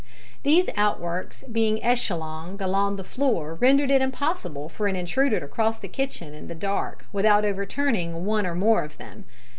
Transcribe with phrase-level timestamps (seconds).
[0.41, 5.77] These outworks being echelloned along the floor rendered it impossible for an intruder to cross
[5.77, 9.25] the kitchen in the dark without overturning one or more of them.